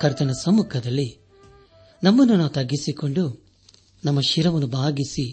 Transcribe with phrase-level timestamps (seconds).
[0.00, 1.08] ಕರ್ತನ ಸಮ್ಮುಖದಲ್ಲಿ
[2.02, 3.24] ನಮ್ಮನ್ನು ನಾವು ತಗ್ಗಿಸಿಕೊಂಡು,
[4.04, 5.24] ನಮ್ಮ ಶಿರವನ್ನು ಭಾಗಿಸಿ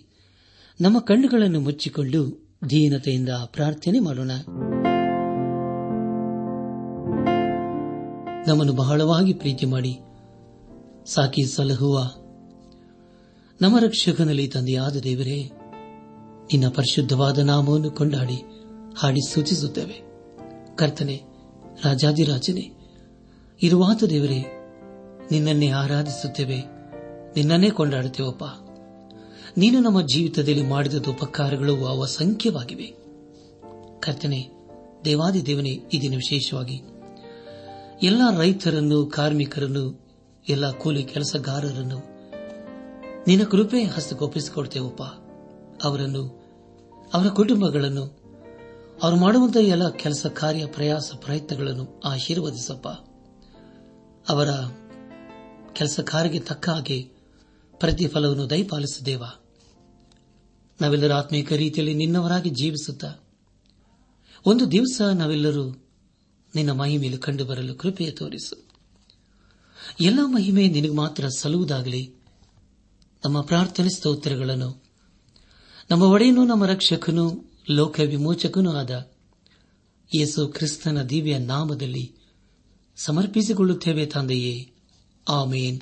[0.81, 2.21] ನಮ್ಮ ಕಣ್ಣುಗಳನ್ನು ಮುಚ್ಚಿಕೊಂಡು
[2.69, 4.31] ದೀನತೆಯಿಂದ ಪ್ರಾರ್ಥನೆ ಮಾಡೋಣ.
[8.47, 9.93] ನಮ್ಮನ್ನು ಬಹಳವಾಗಿ ಪ್ರೀತಿ ಮಾಡಿ,
[11.05, 11.97] ಸಾಕಿ ಸಲಹುವ
[13.61, 15.39] ನಮ್ಮ ರಕ್ಷಕನಲ್ಲಿ ತಂದೆಯಾದ ದೇವರೇ,
[16.51, 18.37] ನಿನ್ನ ಪರಿಶುದ್ಧವಾದ ನಾಮವನ್ನು ಕೊಂಡಾಡಿ,
[18.97, 19.97] ಹಾಡಿ ಸೂಚಿಸುತ್ತೇವೆ
[20.75, 21.17] ಕರ್ತನೆ
[21.85, 22.65] ರಾಜಾದಿರಾಜನೇ
[23.63, 24.56] ಇರುವಾತ ದೇವರೇ
[25.31, 26.57] ನಿನ್ನನ್ನೇ ಆರಾಧಿಸುತ್ತೇವೆ.
[27.35, 28.43] ನಿನ್ನನ್ನೇ ಕೊಂಡಾಡುತ್ತೇವಪ್ಪ.
[29.57, 32.83] ನೀನು ನಮ್ಮ ಜೀವಿತದಲ್ಲಿ ಮಾಡಿದ ಉಪಕಾರಗಳು ಅವಸಂಖ್ಯವಾಗಿವೆ
[33.99, 34.49] ಕರ್ತನೆ
[35.05, 36.81] ದೇವಾದಿ ದೇವನೇ ಈ ದಿನ ವಿಶೇಷವಾಗಿ.
[38.03, 40.07] ಎಲ್ಲ ರೈತರನ್ನು, ಕಾರ್ಮಿಕರನ್ನು,
[40.49, 42.17] ಎಲ್ಲ ಕೂಲಿ ಕೆಲಸಗಾರರನ್ನು
[43.27, 45.01] ನಿನ್ನ ಕೃಪೆ ಹಸ್ತಗೊಪ್ಪಿಸಿಕೊಡ್ತೇವಪ್ಪ
[45.83, 46.43] ಅವರನ್ನು,
[47.13, 48.03] ಅವರ ಕುಟುಂಬಗಳನ್ನು,
[49.03, 52.87] ಅವರು ಮಾಡುವಂತಹ ಎಲ್ಲ ಕೆಲಸ ಕಾರ್ಯ ಪ್ರಯಾಸ ಪ್ರಯತ್ನಗಳನ್ನು ಆಶೀರ್ವದಿಸಪ್ಪ.
[54.31, 54.47] ಅವರ
[55.77, 57.09] ಕೆಲಸ ಕಾರ್ಯಕ್ಕೆ ತಕ್ಕ ಹಾಗೆ
[57.71, 59.23] ಪ್ರತಿಫಲವನ್ನು ದಯಪಾಲಿಸಿದೇವ
[60.81, 63.13] ನಾವೆಲ್ಲರೂ ಆತ್ಮೀಕ ರೀತಿಯಲ್ಲಿ ನಿನ್ನವರಾಗಿ ಜೀವಿಸುತ್ತಾ
[64.45, 65.69] ಒಂದು ದಿವಸ ನಾವೆಲ್ಲರೂ
[66.55, 68.67] ನಿನ್ನ ಮಹಿಮೆಯಲ್ಲಿ ಕಂಡುಬರಲು ಕೃಪೆಯ ತೋರಿಸು.
[70.01, 72.13] ಎಲ್ಲ ಮಹಿಮೆ ನಿನಗೆ ಮಾತ್ರ ಸಲ್ಲುವುದಾಗಲಿ.
[73.25, 74.83] ನಮ್ಮ ಪ್ರಾರ್ಥನೆ ಸ್ತೋತ್ರಗಳನ್ನು,
[75.91, 79.11] ನಮ್ಮ ಒಡೆಯನು, ನಮ್ಮ ರಕ್ಷಕನು ಲೋಕ ವಿಮೋಚಕನೂ ಆದ
[80.15, 82.15] ಯೇಸು ಕ್ರಿಸ್ತನ ದಿವ್ಯ ನಾಮದಲ್ಲಿ
[82.95, 84.76] ಸಮರ್ಪಿಸಿಕೊಳ್ಳುತ್ತೇವೆ ತಂದೆಯೇ.
[85.27, 85.81] Amen.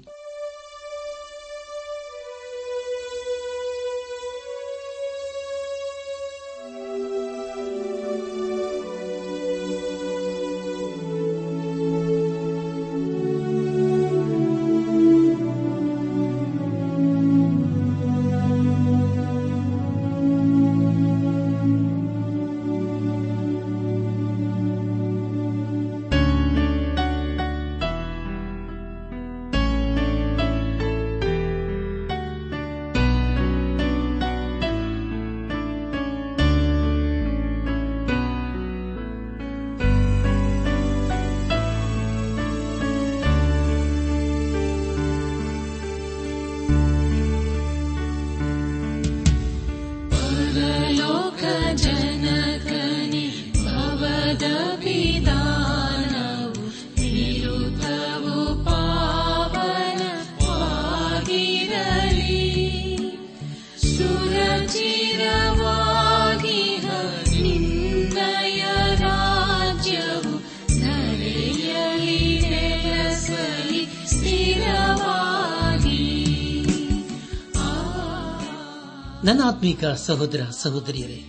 [79.25, 81.19] ನನ್ನ ಆತ್ಮೀಕ ಸಹೋದರ ಸಹೋದರಿಯರೇ,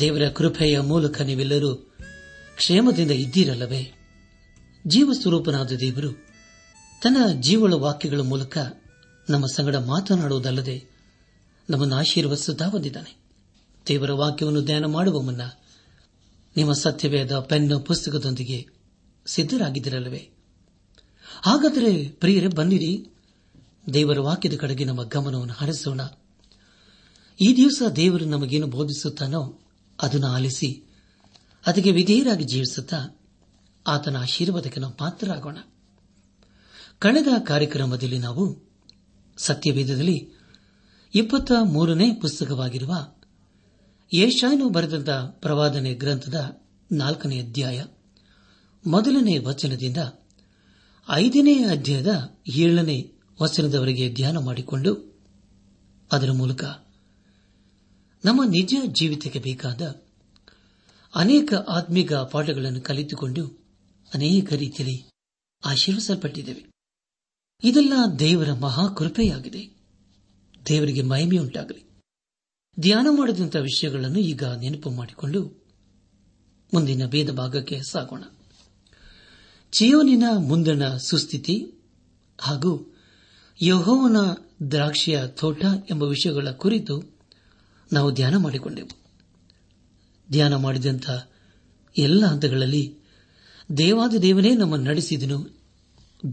[0.00, 1.74] ದೇವರ ಕೃಪೆಯ ಮೂಲಕ ನೀವೆಲ್ಲರೂ
[2.56, 3.92] ಕ್ಷೇಮದಿಂದ ಇದ್ದೀರಲ್ಲವೇ?
[4.86, 6.12] ಜೀವಸ್ವರೂಪನಾದ ದೇವರು
[7.02, 8.58] ತನ್ನ ಜೀವಳ ವಾಕ್ಯಗಳ ಮೂಲಕ
[9.30, 10.84] ನಮ್ಮ ಸಂಗಡ ಮಾತನಾಡುವುದಲ್ಲದೆ
[11.70, 13.16] ನಮ್ಮನ್ನು ಆಶೀರ್ವದಿಸುತ್ತಾ ಬಂದಿದ್ದಾನೆ
[13.88, 15.40] ದೇವರ ವಾಕ್ಯವನ್ನು ಧ್ಯಾನ ಮಾಡುವ ಮುನ್ನ
[16.56, 18.66] ನಿಮ್ಮ ಸತ್ಯವೇದ ಪೆನ್ ಪುಸ್ತಕದೊಂದಿಗೆ
[19.26, 20.30] ಸಿದ್ದರಾಗಿದ್ದಿರಲ್ಲವೇ
[21.42, 23.14] ಹಾಗಾದರೆ ಪ್ರಿಯರೇ, ಬನ್ನಿರಿ.
[23.92, 26.00] ದೇವರ ವಾಕ್ಯದ ಕಡೆಗೆ ನಮ್ಮ ಗಮನವನ್ನು ಹರಿಸೋಣ.
[27.40, 29.60] ಈ ದಿವಸ ದೇವರು ನಮಗೇನು ಬೋಧಿಸುತ್ತಾನೋ
[30.02, 30.82] ಅದನ್ನು ಆಲಿಸಿ
[31.66, 33.20] ಅದಕ್ಕೆ ವಿಧೇಯರಾಗಿ ಜೀವಿಸುತ್ತಾ
[33.86, 35.56] ಆತನ ಆಶೀರ್ವಾದಕ್ಕೆ ನಾವು ಪಾತ್ರರಾಗೋಣ.
[36.98, 38.68] ಕಳೆದ ಕಾರ್ಯಕ್ರಮದಲ್ಲಿ ನಾವು
[39.36, 40.32] ಸತ್ಯವೇದದಲ್ಲಿ
[41.14, 43.14] ಇಪ್ಪತ್ತ ಮೂರನೇ ಪುಸ್ತಕವಾಗಿರುವ
[44.14, 46.62] ಯೇಷಾಯನು ಬರೆದಂತ ಪ್ರವಾದನೆ ಗ್ರಂಥದ
[46.92, 47.84] ನಾಲ್ಕನೇ ಅಧ್ಯಾಯ
[48.86, 49.96] ಮೊದಲನೇ ವಚನದಿಂದ
[51.10, 55.14] ಐದನೇ ಅಧ್ಯಾಯದ ಏಳನೇ ವಚನದವರೆಗೆ ಧ್ಯಾನ ಮಾಡಿಕೊಂಡು
[56.12, 56.64] ಅದರ ಮೂಲಕ
[58.24, 60.02] ನಮ್ಮ ನಿಜ ಜೀವಿತಕ್ಕೆ ಬೇಕಾದ
[61.14, 63.46] ಅನೇಕ ಆತ್ಮಿಕ ಪಾಠಗಳನ್ನು ಕಲಿತುಕೊಂಡು
[64.14, 65.10] ಅನೇಕ ರೀತಿಯಲ್ಲಿ
[65.64, 66.64] ಆಶೀರ್ವಿಸಲ್ಪಟ್ಟಿದ್ದೇವೆ.
[67.64, 69.76] ಇದೆಲ್ಲ ದೇವರ ಮಹಾಕೃಪೆಯಾಗಿದೆ.
[70.68, 71.90] ದೇವರಿಗೆ ಮಹಿಮೆಯುಂಟಾಗಲಿ
[72.80, 75.64] ಧ್ಯಾನ ಮಾಡಿದಂತಹ ವಿಷಯಗಳನ್ನು ಈಗ ನೆನಪು ಮಾಡಿಕೊಂಡು
[76.74, 78.24] ಮುಂದಿನ ಭೇದ ಭಾಗಕ್ಕೆ ಸಾಗೋಣ.
[79.72, 81.66] ಚಿಯೋನಿನ ಮುಂದಣ ಸುಸ್ಥಿತಿ
[82.40, 82.94] ಹಾಗೂ
[83.62, 84.16] ಯಹೋವನ
[84.70, 87.13] ದ್ರಾಕ್ಷಿಯ ತೋಟ ಎಂಬ ವಿಷಯಗಳ ಕುರಿತು
[87.92, 89.04] ನಾವು ಧ್ಯಾನ ಮಾಡಿಕೊಂಡೆವು.
[90.30, 91.10] ಧ್ಯಾನ ಮಾಡಿದಂಥ
[91.98, 92.96] ಎಲ್ಲ ಹಂತಗಳಲ್ಲಿ
[93.76, 95.64] ದೇವಾದ ದೇವನೇ ನಮ್ಮನ್ನು ನಡೆಸಿದನು.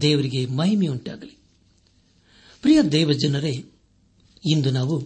[0.00, 1.38] ದೇವರಿಗೆ ಮಹಿಮೆಯುಂಟಾಗಲಿ
[2.62, 3.64] ಪ್ರಿಯ ದೇವಜನರೇ,
[4.46, 5.02] ಇಂದು ನಾವು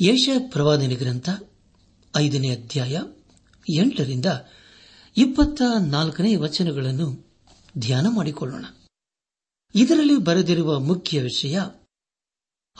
[0.00, 1.28] ಯೇಷ ಪ್ರವಾದನ ಗ್ರಂಥ
[2.16, 3.02] ಐದನೇ ಅಧ್ಯಾಯ
[3.78, 4.26] ಎಂಟರಿಂದ
[5.16, 7.34] ಇಪ್ಪತ್ತ ನಾಲ್ಕನೇ ವಚನಗಳನ್ನು
[7.78, 8.64] ಧ್ಯಾನ ಮಾಡಿಕೊಳ್ಳೋಣ.
[9.74, 11.60] ಇದರಲ್ಲಿ ಬರೆದಿರುವ ಮುಖ್ಯ ವಿಷಯ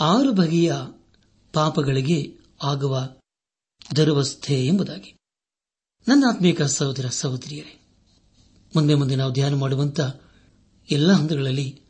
[0.01, 0.75] ಆರು ಬಗೆಯ
[1.53, 3.17] ಪಾಪಗಳಿಗೆ ಆಗುವ
[3.97, 5.17] ದುರವಸ್ಥೆ ಎಂಬುದಾಗಿ.
[6.09, 7.81] ನನ್ನ ಆತ್ಮೀಕ ಸಹೋದರ ಸಹೋದರಿಯರೇ,
[8.77, 10.01] ಮುಂದೆ ಮುಂದೆ ನಾವು ಧ್ಯಾನ ಮಾಡುವಂತ
[10.91, 11.81] ಎಲ್ಲ ಹಂತಗಳಲ್ಲಿ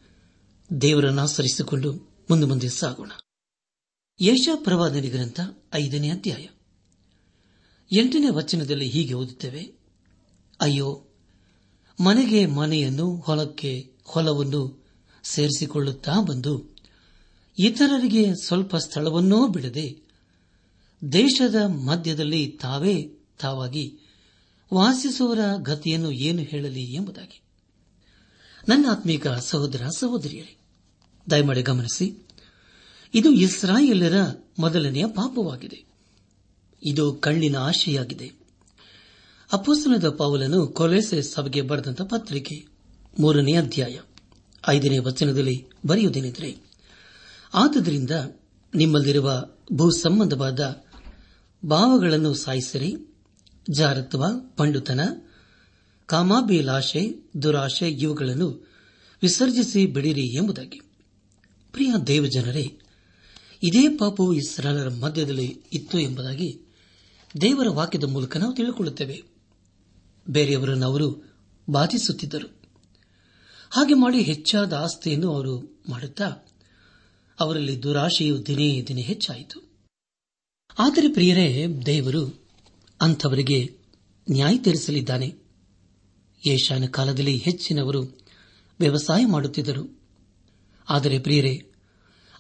[0.81, 1.93] ದೇವರನ್ನು ಆಚರಿಸಿಕೊಂಡು
[2.31, 3.11] ಮುಂದೆ ಮುಂದೆ ಸಾಗೋಣ.
[4.21, 5.41] ಯಶ ಪ್ರವಾದನೆ ಗ್ರಂಥ
[5.75, 6.47] ಐದನೇ ಅಧ್ಯಾಯ.
[7.99, 9.79] ಎಂಟನೇ ವಚನದಲ್ಲಿ ಹೀಗೆ ಓದುತ್ತೇವೆ,
[10.61, 11.07] ಅಯ್ಯೋ,
[12.05, 14.87] ಮನೆಗೆ ಮನೆಯನ್ನು ಹೊಲಕ್ಕೆ ಹೊಲವನ್ನು
[15.25, 16.77] ಸೇರಿಸಿಕೊಳ್ಳುತ್ತಾ ಬಂದು
[17.59, 20.06] ಇತರರಿಗೆ ಸ್ವಲ್ಪ ಸ್ಥಳವನ್ನೂ ಬಿಡದೆ
[21.13, 23.03] ದೇಶದ ಮಧ್ಯದಲ್ಲಿ ತಾವೇ
[23.41, 23.99] ತಾವಾಗಿ
[24.75, 27.41] ವಾಸಿಸುವವರ ಗತಿಯನ್ನು ಏನು ಹೇಳಲಿ ಎಂಬುದಾಗಿ.
[28.69, 30.57] ನನ್ನ ಆತ್ಮೀಕ ಸಹೋದರ ಸಹೋದರಿಯರೇ,
[31.31, 32.27] ದಯಮಾಡಿ ಗಮನಿಸಿ,
[33.15, 35.85] ಇದು ಇಸ್ರಾಯೇಲರ ಮೊದಲನೆಯ ಪಾಪವಾಗಿದೆ.
[36.83, 38.33] ಇದು ಕಣ್ಣಿನ ಆಶೆಯಾಗಿದೆ.
[39.53, 42.67] ಅಪೋಸ್ತನದ ಪಾವಲನ್ನು ಕೊಲೆಸೆ ಸಭೆಗೆ ಬರೆದಂತ ಪತ್ರಿಕೆ
[43.21, 44.01] ಮೂರನೇ ಅಧ್ಯಾಯ
[44.69, 46.57] ಐದನೇ ವಚನದಲ್ಲಿ ಬರೆಯುವುದೇನೆಂದರೆ,
[47.55, 48.11] ಆದುದರಿಂದ
[48.75, 50.86] ನಿಮ್ಮಲ್ಲಿರುವ ಭೂ ಸಂಬಂಧವಾದ
[51.69, 52.95] ಭಾವಗಳನ್ನು ಸಾಯಿಸಿರಿ.
[53.71, 54.25] ಜಾರತ್ವ,
[54.57, 55.01] ಪಂಡುತನ
[56.07, 58.69] ಕಾಮಾಭಿಲಾಶೆ ದುರಾಶೆ ಇವುಗಳನ್ನು
[59.23, 60.81] ವಿಸರ್ಜಿಸಿ ಬಿಡಿರಿ ಎಂಬುದಾಗಿ.
[61.73, 62.79] ಪ್ರಿಯ ದೇವಜನರೇ,
[63.63, 66.61] ಇದೇ ಪಾಪವು ಇಸ್ರಾಲರ ಮಧ್ಯದಲ್ಲಿ ಇತ್ತು ಎಂಬುದಾಗಿ
[67.41, 69.23] ದೇವರ ವಾಕ್ಯದ ಮೂಲಕ ನಾವು ತಿಳಿದುಕೊಳ್ಳುತ್ತೇವೆ.
[70.29, 71.35] ಬೇರೆಯವರನ್ನು ಅವರು
[71.71, 72.63] ಬಾಧಿಸುತ್ತಿದ್ದರು.
[73.71, 76.25] ಹಾಗೆ ಮಾಡಿ ಹೆಚ್ಚಾದ ಆಸ್ತಿಯನ್ನು ಅವರು ಮಾಡುತ್ತಾ,
[77.41, 79.66] ಅವರಲ್ಲಿ ದುರಾಶೆಯು ದಿನೇ ದಿನೇ ಹೆಚ್ಚಾಯಿತು.
[80.79, 82.49] ಆದರೆ ಪ್ರಿಯರೇ, ದೇವರು
[83.01, 83.79] ಅಂಥವರಿಗೆ
[84.31, 85.35] ನ್ಯಾಯ ತೀರಿಸಲಿದ್ದಾನೆ.
[86.47, 88.19] ಏಷಾನ ಕಾಲದಲ್ಲಿ ಹೆಚ್ಚಿನವರು
[88.81, 90.01] ವ್ಯವಸಾಯ ಮಾಡುತ್ತಿದ್ದರು.
[90.89, 91.55] ಆದರೆ ಪ್ರಿಯರೇ,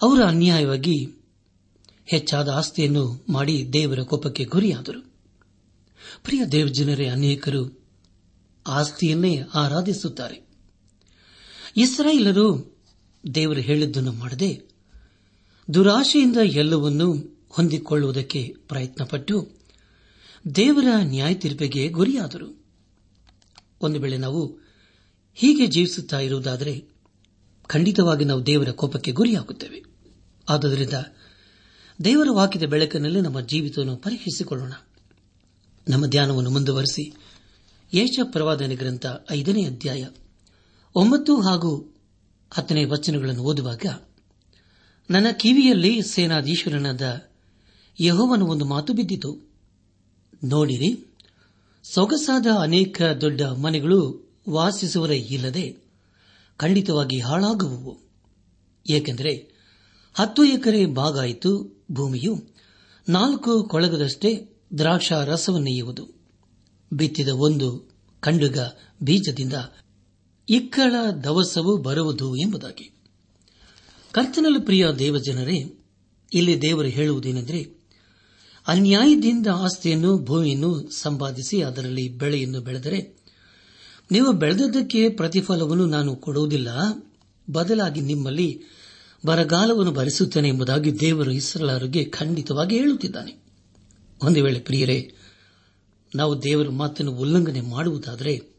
[0.02, 1.06] ಅವರು ಅನ್ಯಾಯವಾಗಿ
[2.06, 5.12] ಹೆಚ್ಚಾದ ಆಸ್ತಿಯನ್ನು ಮಾಡಿ ದೇವರ ಕೋಪಕ್ಕೆ ಗುರಿಯಾದರು.
[6.24, 7.82] ಪ್ರಿಯ ದೇವಜನರೇ, ಅನೇಕರು
[8.66, 10.46] ಆಸ್ತಿಯನ್ನೇ ಆರಾಧಿಸುತ್ತಾರೆ.
[11.76, 12.76] ಇಸ್ರಾಯೇಲರು
[13.34, 14.62] ದೇವರು ಹೇಳಿದ್ದನ್ನು ಮಾಡದೆ
[15.74, 19.50] ದುರಾಶೆಯಿಂದ ಎಲ್ಲವನ್ನೂ ಹೊಂದಿಕೊಳ್ಳುವುದಕ್ಕೆ ಪ್ರಯತ್ನಪಟ್ಟು
[20.54, 22.64] ದೇವರ ನ್ಯಾಯ ತೀರ್ಪಿಗೆ ಗುರಿಯಾದರು.
[23.80, 24.58] ಒಂದು ವೇಳೆ ನಾವು
[25.34, 26.84] ಹೀಗೆ ಜೀವಿಸುತ್ತಾ ಇರುವುದಾದರೆ
[27.66, 29.84] ಖಂಡಿತವಾಗಿ ನಾವು ದೇವರ ಕೋಪಕ್ಕೆ ಗುರಿಯಾಗುತ್ತೇವೆ.
[30.48, 30.92] ಆದ್ದರಿಂದ
[32.04, 34.72] ದೇವರ ವಾಕ್ಯದ ಬೆಳಕಿನಲ್ಲಿ ನಮ್ಮ ಜೀವಿತವನ್ನು ಪರೀಕ್ಷಿಸಿಕೊಳ್ಳೋಣ
[35.88, 37.14] ನಮ್ಮ ಧ್ಯಾನವನ್ನು ಮುಂದುವರೆಸಿ
[37.94, 40.08] ಯೇಷ ಪ್ರವಾದನೆ ಗ್ರಂಥ ಐದನೇ ಅಧ್ಯಾಯ
[40.94, 41.94] ಒಂಬತ್ತು ಹಾಗೂ
[42.52, 43.86] ಹತ್ತನೇ ವಚನಗಳನ್ನು ಓದುವಾಗ,
[45.10, 47.25] ನನ್ನ ಕಿವಿಯಲ್ಲಿ ಸೇನಾಧೀಶ್ವರನಾದ
[48.00, 49.50] ಯಹೋವನ ಒಂದು ಮಾತು ಬಿದ್ದಿತು.
[50.44, 51.06] ನೋಡಿರಿ,
[51.82, 55.76] ಸೊಗಸಾದ ಅನೇಕ ದೊಡ್ಡ ಮನೆಗಳು ವಾಸಿಸುವರೇ ಇಲ್ಲದೆ
[56.56, 57.98] ಖಂಡಿತವಾಗಿ ಹಾಳಾಗುವುವು.
[58.90, 59.50] ಏಕೆಂದರೆ
[60.14, 62.54] ಹತ್ತು ಎಕರೆ ಬಾಗಾಯಿತು ಭೂಮಿಯು
[63.08, 66.08] ನಾಲ್ಕು ಕೊಳಗದಷ್ಟೇ ದ್ರಾಕ್ಷಾ ರಸವನ್ನೆಯ್ಯುವುದು
[66.92, 67.90] ಬಿತ್ತಿದ ಒಂದು
[68.20, 68.58] ಖಂಡುಗ
[69.02, 69.52] ಬೀಜದಿಂದ
[70.49, 72.92] ಇಕ್ಕಳ ದವಸವು ಬರುವುದು ಎಂಬುದಾಗಿ.
[74.12, 75.75] ಕರ್ತನಲ್ಲಿ ಪ್ರಿಯ ದೇವಜನರೇ,
[76.32, 77.75] ಇಲ್ಲಿ ದೇವರು ಹೇಳುವುದೇನೆಂದರೆ
[78.66, 83.16] ಅನ್ಯಾಯದಿಂದ ಆಸ್ತಿಯನ್ನು, ಭೂಮಿಯನ್ನು ಸಂಪಾದಿಸಿ ಅದರಲ್ಲಿ ಬೆಳೆಯನ್ನು ಬೆಳೆದರೆ
[84.11, 86.68] ನೀವು ಬೆಳೆದದ್ದಕ್ಕೆ ಪ್ರತಿಫಲವನ್ನು ನಾನು ಕೊಡುವುದಿಲ್ಲ.
[87.50, 88.62] ಬದಲಾಗಿ ನಿಮ್ಮಲ್ಲಿ
[89.26, 93.44] ಬರಗಾಲವನ್ನು ಭರಿಸುತ್ತೇನೆ ಎಂಬುದಾಗಿ ದೇವರು ಇಸ್ರಲಾರಿಗೆ ಖಂಡಿತವಾಗಿ ಹೇಳುತ್ತಿದ್ದಾನೆ.
[94.23, 95.14] ಒಂದು ವೇಳೆ ಪ್ರಿಯರೇ,
[96.14, 98.56] ನಾವು ದೇವರ ಮಾತನ್ನು ಉಲ್ಲಂಘನೆ ಮಾಡುವುದಾದರೆ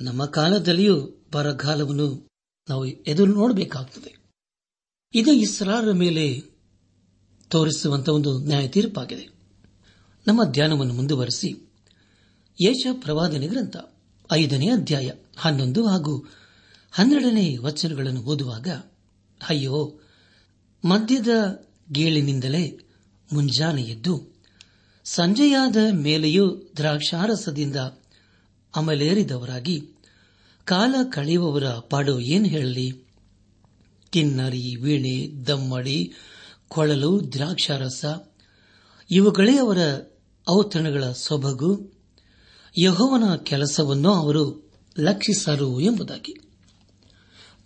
[0.00, 2.28] ನಮ್ಮ ಕಾಲದಲ್ಲಿಯೂ ಬರಗಾಲವನ್ನು
[2.68, 4.16] ನಾವು ಎದುರು ನೋಡಬೇಕಾಗುತ್ತದೆ
[5.14, 6.49] ಇದು ಇಸ್ರಾರ ಮೇಲೆ
[7.50, 9.28] ತೋರಿಸುವಂತಹ ಒಂದು ನ್ಯಾಯ ತೀರ್ಪಾಗಿದೆ
[10.26, 11.70] ನಮ್ಮ ಧ್ಯಾನವನ್ನು ಮುಂದುವರೆಸಿ.
[12.62, 13.76] ಯಶ ಪ್ರವಾದನೆ ಗ್ರಂಥ,
[14.32, 16.18] ಐದನೇ ಅಧ್ಯಾಯ, ಹನ್ನೊಂದು ಹಾಗೂ
[16.92, 18.68] ಹನ್ನೆರಡನೇ ವಚನಗಳನ್ನು ಓದುವಾಗ,
[19.48, 20.00] ಅಯ್ಯೋ,
[20.84, 21.28] ಮದ್ಯದ
[21.92, 22.78] ಗೇಳಿನಿಂದಲೇ
[23.32, 24.22] ಮುಂಜಾನೆ ಎದ್ದು,
[25.04, 27.76] ಸಂಜೆಯಾದ ಮೇಲೆಯೂ ದ್ರಾಕ್ಷಾರಸದಿಂದ
[28.76, 29.88] ಅಮಲೇರಿದವರಾಗಿ,
[30.64, 33.04] ಕಾಲ ಕಳೆಯುವವರ ಪಾಡು ಏನು ಹೇಳಲಿ?
[34.10, 36.12] ಕಿನ್ನರಿ ವೀಣೆ, ದಮ್ಮಡಿ
[36.72, 38.04] ಕೊಳಲು ದ್ರಾಕ್ಷಾರಸ.
[39.10, 39.78] ಇವುಗಳೇ ಅವರ
[40.48, 41.92] ಔತಣಗಳ ಸೊಬಗು.
[42.82, 46.32] ಯಹೋವನ ಕೆಲಸವನ್ನು ಅವರು ಲಕ್ಷಿಸರು ಎಂಬುದಾಗಿ.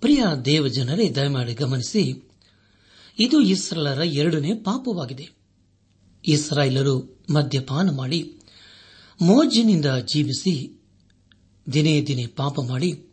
[0.01, 2.29] ಪ್ರಿಯ ದೇವಜನರೇ, ದಯಮಾಡಿ ಗಮನಿಸಿ,
[3.19, 5.29] ಇದು ಇಸ್ರಾಲರ ಎರಡನೇ ಪಾಪವಾಗಿದೆ.
[6.27, 8.39] ಇಸ್ರಾಯೇಲರು ಮದ್ಯಪಾನ ಮಾಡಿ,
[9.23, 10.83] ಮೋಜಿನಿಂದ ಜೀವಿಸಿ,
[11.73, 13.07] ದಿನೇ ದಿನೇ ಪಾಪ ಮಾಡಿ,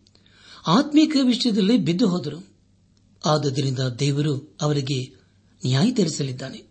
[0.67, 2.47] ಆತ್ಮೀಕ ವಿಷಯದಲ್ಲಿ ಬಿದ್ದು ಹೋದರು
[3.25, 5.20] ಆದ್ದರಿಂದ ದೇವರು ಅವರಿಗೆ
[5.65, 6.63] ನ್ಯಾಯ ತೀರಿಸಲಿದ್ದಾನೆ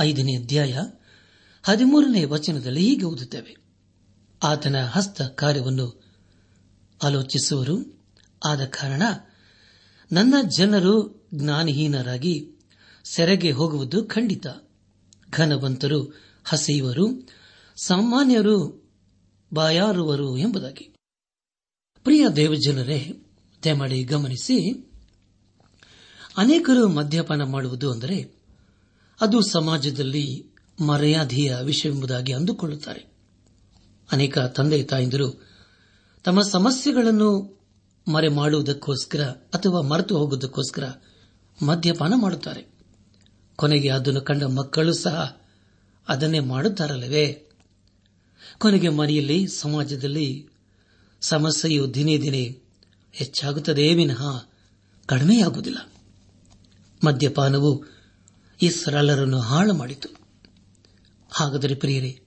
[0.00, 0.78] ಐದನೇ ಅಧ್ಯಾಯ
[1.62, 3.56] ಹದಿಮೂರನೇ ವಚನದಲ್ಲಿ ಹೀಗೆ ಓದುತ್ತೇವೆ.
[4.42, 6.02] ಆತನ ಹಸ್ತ ಕಾರ್ಯವನ್ನು
[7.02, 8.04] ಆಲೋಚಿಸುವರು.
[8.46, 9.02] ಆದ ಕಾರಣ
[10.12, 12.50] ನನ್ನ ಜನರು ಜ್ಞಾನಹೀನರಾಗಿ
[13.04, 14.46] ಸೆರೆಗೆ ಹೋಗುವುದು ಖಂಡಿತ.
[15.30, 17.28] ಘನವಂತರು ಹಸೆಯುವರು,
[17.76, 18.84] ಸಾಮಾನ್ಯರು
[19.54, 20.94] ಬಾಯಾರುವರು ಎಂಬುದಾಗಿ.
[22.04, 23.12] ಪ್ರಿಯ ದೇವಜನರೇ,
[23.64, 24.90] ದಯಮಾಡಿ ಗಮನಿಸಿ
[26.36, 28.34] ಅನೇಕರು ಮದ್ಯಪಾನ ಮಾಡುವುದು ಅಂದರೆ
[29.20, 30.46] ಅದು ಸಮಾಜದಲ್ಲಿ
[30.86, 33.06] ಮರ್ಯಾದೆಯ ವಿಷಯವೆಂಬುದಾಗಿ ಅಂದುಕೊಳ್ಳುತ್ತಾರೆ.
[34.12, 35.48] ಅನೇಕ ತಂದೆ ತಾಯಂದಿರು
[36.24, 37.60] ತಮ್ಮ ಸಮಸ್ಯೆಗಳನ್ನು
[38.08, 40.92] ಮರೆ ಮಾಡುವುದಕ್ಕೋಸ್ಕರ ಅಥವಾ ಮರೆತು ಹೋಗುವುದಕ್ಕೋಸ್ಕರ
[41.62, 42.66] ಮದ್ಯಪಾನ ಮಾಡುತ್ತಾರೆ.
[43.56, 45.40] ಕೊನೆಗೆ ಅದನ್ನು ಕಂಡ ಮಕ್ಕಳು ಸಹ
[46.08, 47.48] ಅದನ್ನೇ ಮಾಡುತ್ತಾರಲ್ಲವೇ?
[48.58, 50.48] ಕೊನೆಗೆ ಮನೆಯಲ್ಲಿ ಸಮಾಜದಲ್ಲಿ
[51.20, 52.58] ಸಮಸ್ಯೆಯು ದಿನೇ ದಿನೇ
[53.12, 54.22] ಹೆಚ್ಚಾಗುತ್ತದೆ ವಿನಃ
[55.06, 55.93] ಕಡಿಮೆಯಾಗುವುದಿಲ್ಲ.
[57.04, 57.84] ಮದ್ಯಪಾನವು
[58.62, 60.08] ಇಸ್ರಾಲರನ್ನು ಹಾಳು ಮಾಡಿತು
[61.30, 62.20] ಹಾಗಾದರೆ ಪ್ರಿಯರೇ,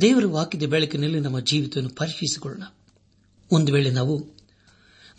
[0.00, 2.62] ದೇವರ ವಾಕ್ಯದ ಬೆಳಕಿನಲ್ಲಿ ನಮ್ಮ ಜೀವಿತವನ್ನು ಪರಿಶೀಲಿಸಿಕೊಳ್ಳೋಣ
[3.52, 4.26] ಒಂದು ವೇಳೆ ನಾವು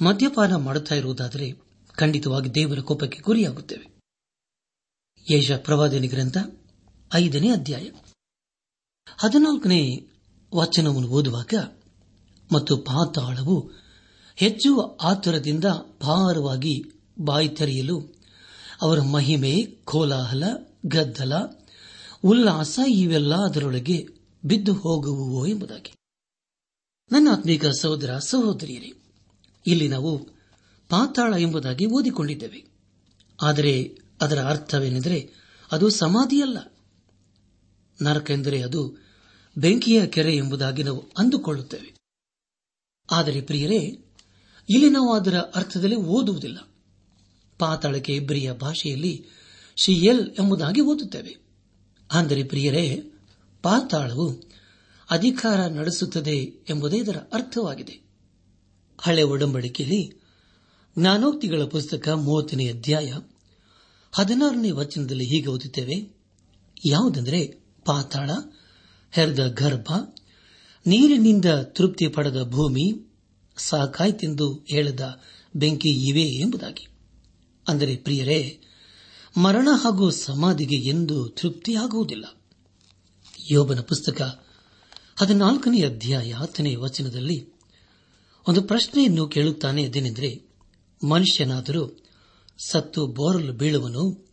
[0.02, 1.54] ಮದ್ಯಪಾನ ಮಾಡುತ್ತಾ ಇರುವುದಾದರೆ
[1.94, 4.00] ಖಂಡಿತವಾಗಿ ದೇವರ ಕೋಪಕ್ಕೆ ಗುರಿಯಾಗುತ್ತೇವೆ.
[5.32, 6.38] ಯೇಷ ಪ್ರವಾದನಿ ಗ್ರಂಥ
[7.14, 7.88] ಐದನೇ ಅಧ್ಯಾಯ
[9.18, 10.08] ಹದಿನಾಲ್ಕನೇ
[10.56, 11.54] ವಚನವನ್ನು ಓದುವಾಗ,
[12.52, 13.72] ಮತ್ತು ಪಾತಾಳವು
[14.36, 15.66] ಹೆಚ್ಚು ಆತುರದಿಂದ
[16.02, 16.84] ಭಾರವಾಗಿ
[17.22, 18.19] ಬಾಯಿ ತೆರೆಯಲು
[18.82, 20.44] ಅವರ ಮಹಿಮೆ, ಕೋಲಾಹಲ,
[20.86, 21.34] ಗದ್ದಲ,
[22.24, 24.08] ಉಲ್ಲಾಸ ಇವೆಲ್ಲ ಅದರೊಳಗೆ
[24.46, 25.94] ಬಿದ್ದು ಹೋಗುವುವೋ ಎಂಬುದಾಗಿ.
[27.12, 28.94] ನನ್ನ ಆತ್ಮೀಕ ಸಹೋದರ, ಸಹೋದರಿಯರೇ,
[29.68, 30.18] ಇಲ್ಲಿ ನಾವು
[30.90, 32.66] ಪಾತಾಳ ಎಂಬುದಾಗಿ ಓದಿಕೊಂಡಿದ್ದೇವೆ.
[33.42, 35.30] ಆದರೆ ಅದರ ಅರ್ಥವೇನೆಂದರೆ
[35.72, 36.74] ಅದು ಸಮಾಧಿಯಲ್ಲ.
[38.02, 38.96] ನರಕ ಎಂದರೆ ಅದು
[39.58, 41.96] ಬೆಂಕಿಯ ಕೆರೆ ಎಂಬುದಾಗಿ ನಾವು ಅಂದುಕೊಳ್ಳುತ್ತೇವೆ.
[43.12, 44.06] ಆದರೆ ಪ್ರಿಯರೇ,
[44.70, 46.69] ಇಲ್ಲಿ ನಾವು ಅದರ ಅರ್ಥದಲ್ಲಿ ಓದುವುದಿಲ್ಲ.
[47.60, 49.26] ಪಾತಾಳಕ್ಕೆ ಇಬ್ಬರಿಯ ಭಾಷೆಯಲ್ಲಿ
[49.76, 51.38] ಶಿಯಲ್ ಎಂಬುದಾಗಿ ಓದುತ್ತೇವೆ.
[52.12, 53.04] ಅಂದರೆ ಪ್ರಿಯರೇ,
[53.64, 54.50] ಪಾತಾಳವು
[55.10, 56.38] ಅಧಿಕಾರ ನಡೆಸುತ್ತದೆ
[56.70, 58.02] ಎಂಬುದೇ ಇದರ ಅರ್ಥವಾಗಿದೆ.
[59.02, 60.22] ಹಳೆ ಒಡಂಬಡಿಕೆಯಲ್ಲಿ
[61.00, 63.14] ಜ್ಞಾನೋಕ್ತಿಗಳ ಪುಸ್ತಕ ಮೂವತ್ತನೇ ಅಧ್ಯಾಯ
[64.12, 66.18] ಹದಿನಾರನೇ ವಚನದಲ್ಲಿ ಹೀಗೆ ಓದುತ್ತೇವೆ.
[66.86, 67.48] ಯಾವುದೆಂದರೆ,
[67.86, 68.32] ಪಾತಾಳ,
[69.12, 69.94] ಹೆರದ ಗರ್ಭ,
[70.88, 73.14] ನೀರಿನಿಂದ ತೃಪ್ತಿ ಪಡೆದ ಭೂಮಿ
[73.58, 75.22] ಸಾಕಾಯ್ತೆಂದು ಹೇಳದ
[75.56, 76.89] ಬೆಂಕಿ ಇವೆ ಎಂಬುದಾಗಿ.
[77.70, 78.62] ಅಂದರೆ ಪ್ರಿಯರೇ,
[79.38, 82.26] ಮರಣ ಹಾಗೂ ಸಮಾಧಿಗೆ ಎಂದು ತೃಪ್ತಿಯಾಗುವುದಿಲ್ಲ.
[83.52, 84.46] ಯೋಬನ ಪುಸ್ತಕ
[85.20, 87.54] ಹದಿನಾಲ್ಕನೇ ಅಧ್ಯಾಯ ಹತ್ತನೇ ವಚನದಲ್ಲಿ
[88.48, 90.46] ಒಂದು ಪ್ರಶ್ನೆಯನ್ನು ಕೇಳುತ್ತಾನೆ ಅದೇನೆಂದರೆ
[91.08, 92.04] ಮನುಷ್ಯನಾದರೂ
[92.70, 94.32] ಸತ್ತು ಬೋರಲು ಬೀಳುವನು,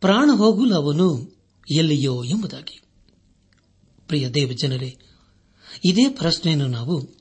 [0.00, 1.36] ಪ್ರಾಣ ಹೋಗಲು ಅವನು
[1.76, 2.82] ಎಲ್ಲಿಯೋ ಎಂಬುದಾಗಿ.
[4.08, 4.96] ಪ್ರಿಯ ದೇವ ಜನರೇ
[5.84, 7.14] ಇದೇ ಪ್ರಶ್ನೆಯನ್ನು ನಾವು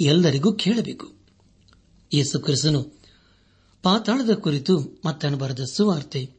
[0.00, 1.14] ಎಲ್ಲರಿಗೂ ಕೇಳಬೇಕು.
[2.14, 2.97] ಯೇಸು ಕ್ರಿಸ್ತನು
[3.82, 6.30] ಪಾತಾಳದ ಕುರಿತು ಮತ್ತನು ಬರೆದ ಸುವಾರ್ತೆ.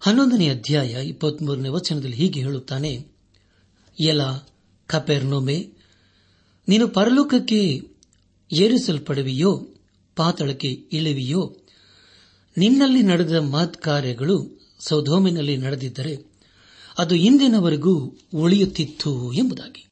[0.00, 3.06] ಹನ್ನೊಂದನೇ ಅಧ್ಯಾಯ ಇಪ್ಪತ್ಮೂರನೇ ವಚನದಲ್ಲಿ ಹೀಗೆ ಹೇಳುತ್ತಾನೆ.
[4.00, 4.20] ಎಲ
[4.86, 5.72] ಕಪೆರ್ನೊಮೆ,
[6.68, 7.82] ನೀನು ಪರಲೋಕಕ್ಕೆ
[8.52, 9.66] ಏರಿಸಲ್ಪಡುವೆಯೋ,
[10.16, 11.56] ಪಾತಾಳಕ್ಕೆ ಇಳಿವಿಯೋ,
[12.58, 16.34] ನಿನ್ನಲ್ಲಿ ನಡೆದ ಮಹತ್ ಕಾರ್ಯಗಳು ಸೌಧೋಮಿನಲ್ಲಿ ನಡೆದಿದ್ದರೆ
[16.98, 19.88] ಅದು ಇಂದಿನವರೆಗೂ ಉಳಿಯುತ್ತಿತ್ತು ಎಂಬುದಾಗಿ.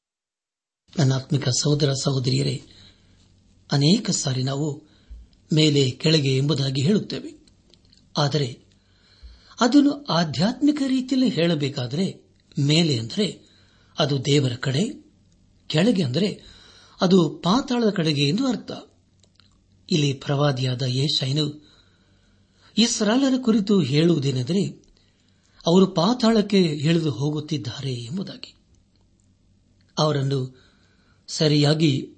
[0.99, 2.63] ನನ್ನಾತ್ಮಿಕ ಸಹೋದರ ಸಹೋದರಿಯರೇ,
[3.73, 4.92] ಅನೇಕ ಸಾರಿ ನಾವು
[5.53, 7.47] ಮೇಲೆ ಕೆಳಗೆ ಎಂಬುದಾಗಿ ಹೇಳುತ್ತೇವೆ.
[8.19, 8.63] ಆದರೆ
[9.61, 13.43] ಅದನ್ನು ಆಧ್ಯಾತ್ಮಿಕ ರೀತಿಯಲ್ಲಿ ಹೇಳಬೇಕಾದರೆ ಮೇಲೆ ಅಂದರೆ
[13.99, 15.13] ಅದು ದೇವರ ಕಡೆ,
[15.67, 16.43] ಕೆಳಗೆ ಅಂದರೆ
[17.01, 18.71] ಅದು ಪಾತಾಳದ ಕಡೆಗೆ ಎಂದು ಅರ್ಥ.
[19.91, 21.73] ಇಲ್ಲಿ ಪ್ರವಾದಿಯಾದ ಯೇಷೈನು
[22.79, 24.83] ಇಸ್ರಾಲರ ಕುರಿತು ಹೇಳುವುದೇನೆಂದರೆ
[25.67, 28.55] ಅವರು ಪಾತಾಳಕ್ಕೆ ಇಳಿದು ಹೋಗುತ್ತಿದ್ದಾರೆ ಎಂಬುದಾಗಿ.
[29.99, 30.59] ಅವರನ್ನು
[31.29, 32.15] ಸರಿಯಾಗಿ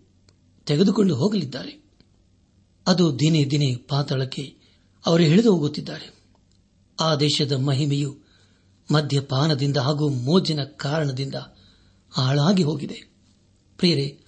[0.67, 1.84] ತೆಗೆದುಕೊಂಡು ಹೋಗಲಿದ್ದಾರೆ.
[2.87, 4.57] ಅದು ದಿನೇ ದಿನೇ ಪಾತಾಳಕ್ಕೆ
[5.07, 6.15] ಅವರು ಹಿಡಿದು ಹೋಗುತ್ತಿದ್ದಾರೆ.
[7.01, 8.19] ಆ ದೇಶದ ಮಹಿಮೆಯು
[8.93, 11.35] ಮದ್ಯಪಾನದಿಂದ ಹಾಗೂ ಮೋಜಿನ ಕಾರಣದಿಂದ
[12.11, 13.13] ಹಾಳಾಗಿ ಹೋಗಿದೆ.
[13.77, 14.21] ಪ್ರಿಯರೇ,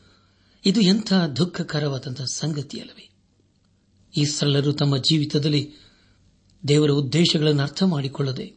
[0.65, 3.11] ಇದು ಎಂಥ ದುಃಖಕರವಾದಂತಹ ಸಂಗತಿಯಲ್ಲವೇ?
[4.19, 5.73] ಈ ಸರಳರು ತಮ್ಮ ಜೀವಿತದಲ್ಲಿ
[6.69, 8.53] ದೇವರ ಉದ್ದೇಶಗಳನ್ನು ಅರ್ಥ ಮಾಡಿಕೊಳ್ಳದೆ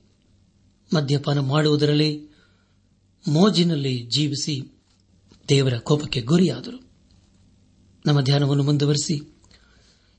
[0.96, 2.28] ಮದ್ಯಪಾನ ಮಾಡುವುದರಲ್ಲಿ
[3.28, 4.82] ಮೋಜಿನಲ್ಲಿ ಜೀವಿಸಿ
[5.50, 6.92] ದೇವರ ಕೋಪಕ್ಕೆ ಗುರಿಯಾದರು.
[8.06, 9.39] ನಮ್ಮ ಧ್ಯಾನವನ್ನು ಮುಂದುವರೆಸಿ.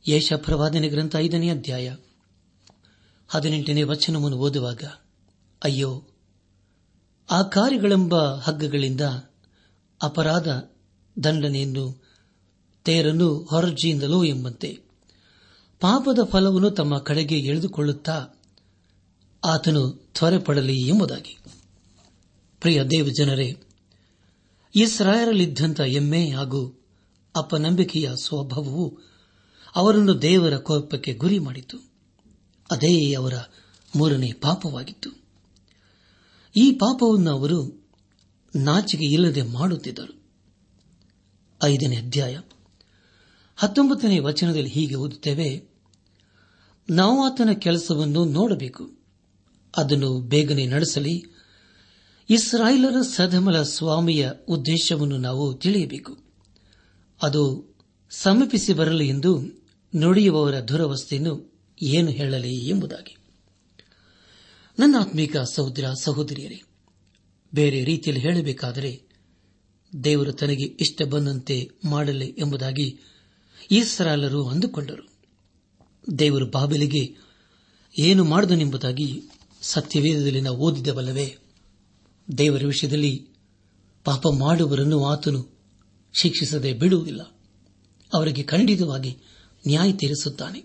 [0.08, 1.96] ಯೇಷ ಪ್ರವಾದನೆ ಗ್ರಂಥ ಐದನೇ ಅಧ್ಯಾಯ,
[3.28, 4.82] ಹದಿನೆಂಟನೇ ವಚನವನ್ನು ಓದುವಾಗ,
[5.64, 6.04] ಅಯ್ಯೋ,
[7.30, 9.00] ಆ ಕಾರ್ಯಗಳೆಂಬ ಹಗ್ಗಗಳಿಂದ
[10.02, 10.48] ಅಪರಾಧ
[11.24, 12.04] ದಂಡನೆಯನ್ನು
[12.84, 14.80] ತೇರನ್ನು ಹೊರಜಿಯಿಂದಲೋ ಎಂಬಂತೆ
[15.80, 18.26] ಪಾಪದ ಫಲವನ್ನು ತಮ್ಮ ಕಡೆಗೆ ಎಳೆದುಕೊಳ್ಳುತ್ತಾ
[19.44, 21.38] ಆತನು ತ್ವರೆಪಡಲಿ ಎಂಬುದಾಗಿ.
[22.60, 23.56] ಪ್ರಿಯ ದೇವಜನರೇ
[24.74, 26.84] ಇಸ್ರಾಯರಲ್ಲಿದ್ದಂಥ ಎಮ್ಮೆ ಹಾಗೂ
[27.36, 29.09] ಅಪನಂಬಿಕೆಯ ಸ್ವಭಾವವು
[29.74, 31.76] ಅವರನ್ನು ದೇವರ ಕೋಪಕ್ಕೆ ಗುರಿ ಮಾಡಿತು.
[32.70, 33.32] ಅದೇ ಅವರ
[33.96, 35.10] ಮೂರನೇ ಪಾಪವಾಗಿತ್ತು.
[36.56, 37.88] ಈ ಪಾಪವನ್ನು ಅವರು
[38.56, 40.20] ನಾಚಿಕೆ ಇಲ್ಲದೆ ಮಾಡುತ್ತಿದ್ದರು.
[41.64, 42.38] ಐದನೇ ಅಧ್ಯಾಯ.
[43.56, 45.70] ಹತ್ತೊಂಬತ್ತನೇ ವಚನದಲ್ಲಿ ಹೀಗೆ ಓದುತ್ತೇವೆ,
[46.90, 48.90] ನಾವು ಆತನ ಕೆಲಸವನ್ನು ನೋಡಬೇಕು,
[49.76, 51.24] ಅದನ್ನು ಬೇಗನೆ ನಡೆಸಲಿ,
[52.30, 56.18] ಇಸ್ರಾಯೇಲರ ಸದಮಲ ಸ್ವಾಮಿಯ ಉದ್ದೇಶವನ್ನು ನಾವು ತಿಳಿಯಬೇಕು.
[57.22, 57.74] ಅದು
[58.10, 59.59] ಸಮೀಪಿಸಿ ಬರಲಿ ಎಂದು
[59.96, 63.16] ನುಡಿಯುವವರ ದುರವಸ್ಥೆಯನ್ನು ಏನು ಹೇಳಲಿ ಎಂಬುದಾಗಿ.
[64.78, 66.62] ನನ್ನ ಆತ್ಮೀಕ ಸಹೋದರ, ಸಹೋದರಿಯರೇ,
[67.54, 69.02] ಬೇರೆ ರೀತಿಯಲ್ಲಿ ಹೇಳಬೇಕಾದರೆ
[70.04, 72.98] ದೇವರು ತನಗೆ ಇಷ್ಟ ಬಂದಂತೆ ಮಾಡಲಿ ಎಂಬುದಾಗಿ
[73.70, 75.08] ಈಸರಾಲರು ಅಂದುಕೊಂಡರು.
[76.18, 77.16] ದೇವರು ಬಾಬೆಲಿಗೆ
[77.98, 79.22] ಏನು ಮಾಡಿದನೆಂಬುದಾಗಿ
[79.62, 81.36] ಸತ್ಯವೇದದಲ್ಲಿ ನಾವು ಓದಿದವಲ್ಲವೇ?
[82.38, 83.28] ದೇವರ ವಿಷಯದಲ್ಲಿ
[84.04, 85.48] ಪಾಪ ಮಾಡುವರನ್ನು ಆತನು
[86.12, 87.22] ಶಿಕ್ಷಿಸದೆ ಬಿಡುವುದಿಲ್ಲ.
[88.14, 89.18] ಅವರಿಗೆ ಖಂಡಿತವಾಗಿ
[89.68, 90.62] ನ್ಯಾಯ ತೀರಿಸುತ್ತಾನೆ.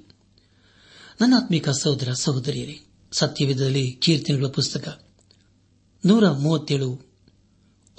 [1.22, 2.80] ನನ್ನ ಆತ್ಮಿಕ ಸಹೋದರ ಸಹೋದರಿಯರೇ
[3.12, 5.04] ಸತ್ಯವಿಧದಲ್ಲಿ ಕೀರ್ತನೆಗಳ ಪುಸ್ತಕ
[6.06, 7.02] ನೂರ ಮೂವತ್ತೇಳು,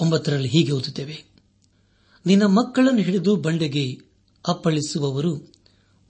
[0.01, 1.25] ಒಂಬತ್ತರಲ್ಲಿ ಹೀಗೆ ಓದುತ್ತೇವೆ.
[2.27, 3.99] ನಿನ್ನ ಮಕ್ಕಳನ್ನು ಹಿಡಿದು ಬಂಡೆಗೆ
[4.49, 5.53] ಅಪ್ಪಳಿಸುವವರು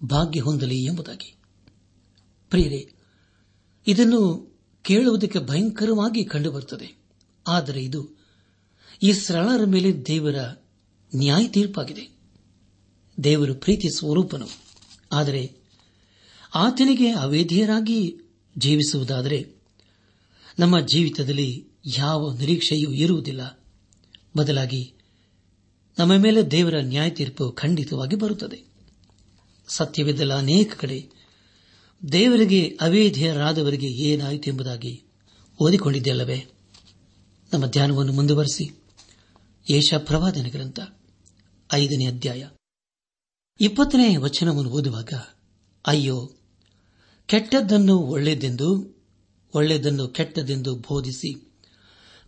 [0.05, 1.35] ಭಾಗ್ಯ ಹೊಂದಲಿ ಎಂಬುದಾಗಿ.
[2.51, 2.93] ಪ್ರಿಯರೇ,
[3.87, 4.51] ಇದನ್ನು
[4.83, 6.99] ಕೇಳುವುದಕ್ಕೆ ಭಯಂಕರವಾಗಿ ಕಂಡುಬರುತ್ತದೆ.
[7.47, 8.09] ಆದರೆ ಇದು
[9.03, 10.35] ಈ ಸರಳರ ಮೇಲೆ ದೇವರ
[11.17, 12.17] ನ್ಯಾಯ ತೀರ್ಪಾಗಿದೆ
[13.25, 14.66] ದೇವರು ಪ್ರೀತಿ ಸ್ವರೂಪನು
[15.13, 15.55] ಆದರೆ
[16.55, 18.17] ಆತನಿಗೆ ಅವೇಧಿಯರಾಗಿ
[18.59, 19.57] ಜೀವಿಸುವುದಾದರೆ
[20.59, 23.63] ನಮ್ಮ ಜೀವಿತದಲ್ಲಿ ಯಾವ ನಿರೀಕ್ಷೆಯೂ ಇರುವುದಿಲ್ಲ.
[24.37, 24.93] ಬದಲಾಗಿ
[25.99, 28.65] ನಮ್ಮ ಮೇಲೆ ದೇವರ ನ್ಯಾಯ ತೀರ್ಪು ಖಂಡಿತವಾಗಿ ಬರುತ್ತದೆ.
[29.69, 31.09] ಸತ್ಯವಿದ್ದಲ್ಲ ಅನೇಕ ಕಡೆ
[32.13, 35.03] ದೇವರಿಗೆ ಅವೇಧಿಯರಾದವರಿಗೆ ಏನಾಯಿತು ಎಂಬುದಾಗಿ
[35.61, 36.45] ಓದಿಕೊಂಡಿದ್ದೆಯಲ್ಲವೇ
[37.53, 38.83] ನಮ್ಮ ಧ್ಯಾನವನ್ನು ಮುಂದುವರೆಸಿ.
[39.71, 40.81] ಯೇಷ ಪ್ರವಾದನ ಗ್ರಂಥ,
[41.75, 42.47] ಐದನೇ ಅಧ್ಯಾಯ.
[43.61, 45.13] ಇಪ್ಪತ್ತನೇ ವಚನವನ್ನು ಓದುವಾಗ,
[45.87, 46.31] ಅಯ್ಯೋ,
[47.27, 48.97] ಕೆಟ್ಟದ್ದನ್ನು ಒಳ್ಳೆಯದೆಂದು,
[49.55, 51.49] ಒಳ್ಳೆಯದನ್ನು ಕೆಟ್ಟದೆಂದು ಬೋಧಿಸಿ,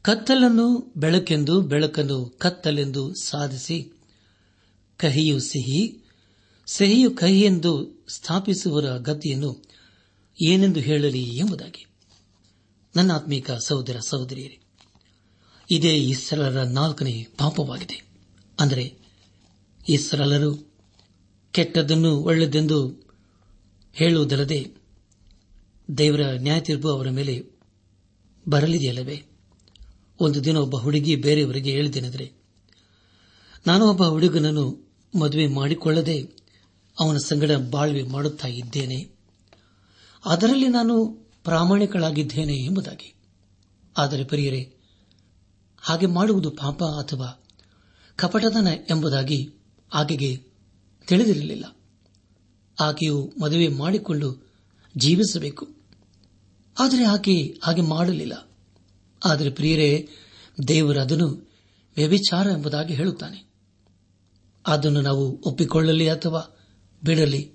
[0.02, 3.92] ಕತ್ತಲನ್ನು ಬೆಳಕೆಂದು, ಬೆಳಕನ್ನು ಕತ್ತಲೆಂದು ಸಾಧಿಸಿ,
[4.96, 6.04] ಕಹಿಯು ಸಿಹಿ,
[6.66, 9.64] ಸಿಹಿಯು ಕಹಿ ಎಂದು ಸ್ಥಾಪಿಸುವರ ಗತಿಯನ್ನು
[10.42, 11.86] ಏನೆಂದು ಹೇಳಲಿ ಎಂಬುದಾಗಿ.
[12.96, 14.60] ನನ್ನ ಆತ್ಮೀಕ ಸಹೋದರ ಸಹೋದರಿಯರೇ,
[15.70, 18.06] ಇದೇ ಇಸ್ರಲರ ನಾಲ್ಕನೇ ಪಾಪವಾಗಿದೆ.
[18.60, 18.98] ಅಂದರೆ
[19.88, 20.67] ಇಸ್ರಲರು
[21.58, 22.88] ಕೆಟ್ಟದ್ದನ್ನು ಒಳ್ಳೆಯದೆಂದು
[23.92, 24.66] ಹೇಳುವುದಲ್ಲದೆ
[25.98, 27.44] ದೇವರ ನ್ಯಾಯ ತೀರ್ಪು ಅವರ ಮೇಲೆ
[28.48, 29.24] ಬರಲಿದೆಯಲ್ಲವೇ?
[30.20, 32.32] ಒಂದು ದಿನ ಒಬ್ಬ ಹುಡುಗಿ ಬೇರೆಯವರಿಗೆ ಹೇಳಿದ್ದೇನೆಂದರೆ,
[33.66, 36.22] ನಾನು ಒಬ್ಬ ಹುಡುಗನನ್ನು ಮದುವೆ ಮಾಡಿಕೊಳ್ಳದೆ
[37.00, 39.16] ಅವನ ಸಂಗಡ ಬಾಳ್ವೆ ಮಾಡುತ್ತಾ ಇದ್ದೇನೆ.
[40.24, 41.06] ಅದರಲ್ಲಿ ನಾನು
[41.44, 43.14] ಪ್ರಾಮಾಣಿಕಳಾಗಿದ್ದೇನೆ ಎಂಬುದಾಗಿ.
[43.98, 44.76] ಆದರೆ ಪರಿಯರೆ,
[45.80, 47.44] ಹಾಗೆ ಮಾಡುವುದು ಪಾಪ ಅಥವಾ
[48.16, 49.50] ಕಪಟತನ ಎಂಬುದಾಗಿ
[49.94, 50.47] ಆಕೆಗೆ
[51.08, 51.76] ತಿಳಿದಿರಲಿಲ್ಲ.
[52.80, 54.52] ಆಕೆಯು ಮದುವೆ ಮಾಡಿಕೊಂಡು
[54.96, 55.68] ಜೀವಿಸಬೇಕು.
[56.78, 58.50] ಆದರೆ ಆಕೆ ಹಾಗೆ ಮಾಡಲಿಲ್ಲ.
[59.24, 60.08] ಆದರೆ ಪ್ರಿಯರೇ,
[60.68, 61.52] ದೇವರು ಅದನ್ನು
[61.96, 63.50] ವ್ಯಭಿಚಾರ ಎಂಬುದಾಗಿ ಹೇಳುತ್ತಾನೆ.
[64.66, 66.56] ಅದನ್ನು ನಾವು ಒಪ್ಪಿಕೊಳ್ಳಲಿ ಅಥವಾ
[67.04, 67.52] ಬಿಡಲಿ.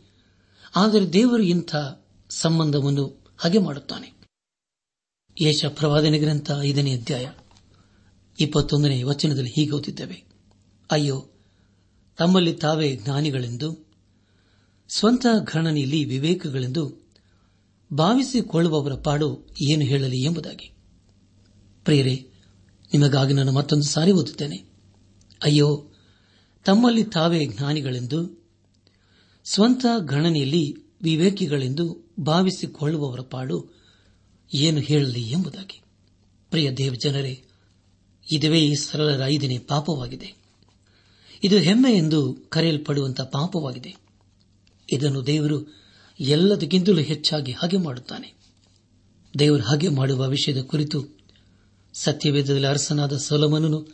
[0.75, 1.75] ಆದರೆ ದೇವರು ಇಂಥ
[2.29, 4.13] ಸಂಬಂಧವನ್ನು ಹಾಗೆ ಮಾಡುತ್ತಾನೆ.
[5.41, 7.31] ಯೇಷ ಪ್ರವಾದನೆ ಗ್ರಂಥ ಐದನೇ ಅಧ್ಯಾಯ
[8.39, 10.23] ಇಪ್ಪತ್ತೊಂದನೇ ವಚನದಲ್ಲಿ ಹೀಗೆ ಓದಿದ್ದೇವೆ.
[10.91, 11.29] ಅಯ್ಯೋ
[12.17, 13.87] ತಮ್ಮಲ್ಲಿ ತಾವೇ ಜ್ಞಾನಿಗಳೆಂದು,
[14.95, 17.03] ಸ್ವಂತ ಗಣನೆಯಲ್ಲಿ ವಿವೇಕಗಳೆಂದು
[17.93, 20.71] ಭಾವಿಸಿಕೊಳ್ಳುವವರ ಪಾಡು ಏನು ಹೇಳಲಿ ಎಂಬುದಾಗಿ.
[21.83, 22.29] ಪ್ರಿಯರೇ,
[22.93, 24.57] ನಿಮಗಾಗಿ ನಾನು ಮತ್ತೊಂದು ಸಾರಿ ಓದುತ್ತೇನೆ.
[25.43, 25.91] ಅಯ್ಯೋ,
[26.65, 28.47] ತಮ್ಮಲ್ಲಿ ತಾವೇ ಜ್ಞಾನಿಗಳೆಂದು,
[29.43, 33.83] ಸ್ವಂತ ಗಣನೆಯಲ್ಲಿ ವಿವೇಕಿಗಳೆಂದು ಭಾವಿಸಿಕೊಳ್ಳುವವರ ಪಾಡು
[34.55, 35.81] ಏನು ಹೇಳಲಿ ಎಂಬುದಾಗಿ.
[36.49, 37.43] ಪ್ರಿಯ ದೇವಜನರೇ,
[38.31, 40.42] ಇದುವೇ ಈ ಸರಳರ ಐದನೇ ಪಾಪವಾಗಿದೆ.
[41.43, 43.95] ಇದು ಹೆಮ್ಮೆ ಎಂದು ಕರೆಯಲ್ಪಡುವಂತಹ ಪಾಪವಾಗಿದೆ.
[44.91, 45.83] ಇದನ್ನು ದೇವರು
[46.19, 48.33] ಎಲ್ಲದಕ್ಕಿಂತಲೂ ಹೆಚ್ಚಾಗಿ ಹಾಗೆ ಮಾಡುತ್ತಾನೆ.
[49.39, 51.17] ದೇವರು ಹಾಗೆ ಮಾಡುವ ವಿಷಯದ ಕುರಿತು
[51.93, 53.87] ಸತ್ಯವೇದದಲ್ಲಿ ಅರಸನಾದ ಸೊಲಮನನು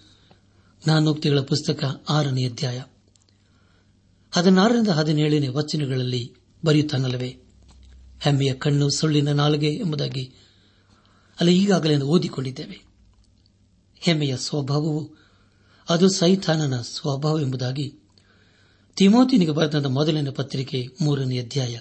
[0.88, 2.84] ನಾನೋಕ್ತಿಗಳ ಪುಸ್ತಕ ಆರನೇ ಅಧ್ಯಾಯ
[4.32, 6.34] ಹದಿನಾರರಿಂದ ಹದಿನೇಳನೇ ವಚನಗಳಲ್ಲಿ
[6.66, 7.38] ಬರೆಯುತ್ತಾನಲ್ಲವೇ?
[8.22, 10.34] ಹೆಮ್ಮೆಯ ಕಣ್ಣು ಸುಳ್ಳಿನ ನಾಲಿಗೆ ಎಂಬುದಾಗಿ.
[11.40, 12.82] ಅಲ್ಲಿ ಈಗಾಗಲೇ ಓದಿಕೊಂಡಿದ್ದೇವೆ.
[13.98, 15.29] ಹೆಮ್ಮೆಯ ಸ್ವಭಾವವು
[15.90, 18.00] ಅದು ಸೈತಾನನ ಸ್ವಭಾವ ಎಂಬುದಾಗಿ
[18.96, 21.80] ತಿಮೋತಿನಿಗೆ ಬರೆದ ಮೊದಲನೇ ಪತ್ರಿಕೆ ಮೂರನೇ ಅಧ್ಯಾಯ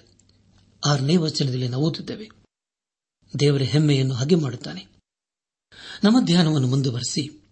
[0.86, 2.30] ಆರನೇ ವಚನದಲ್ಲಿ ನಾವು ಓದುತ್ತೇವೆ.
[3.40, 4.86] ದೇವರ ಹೆಮ್ಮೆಯನ್ನು ಹಗೆ ಮಾಡುತ್ತಾನೆ.
[6.04, 7.44] ನಮ್ಮ ಧ್ಯಾನವನ್ನು ಮುಂದುವರೆಸಿ.